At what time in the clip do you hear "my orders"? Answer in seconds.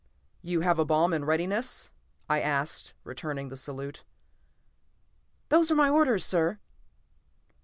5.75-6.25